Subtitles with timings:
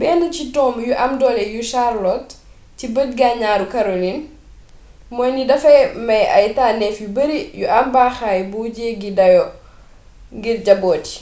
[0.00, 2.32] benn ci tomb yu am doole yu charlotte
[2.78, 4.20] ci bëj-ganaaru karolin
[5.14, 9.44] mooy ni dafay maye ay tànnéef yu bari yu am baaxaay bu jeggi dayo
[10.36, 11.18] ngir jabóot yi